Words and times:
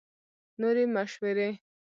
نورې 0.59 0.83
مشورې 0.95 1.49